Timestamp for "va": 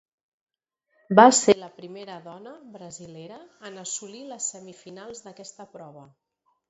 1.19-1.25